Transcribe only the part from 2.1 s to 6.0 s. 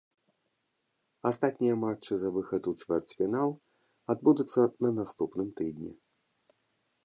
за выхад у чвэрцьфінал адбудуцца на наступным тыдні.